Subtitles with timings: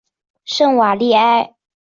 [0.45, 1.53] 圣瓦利埃。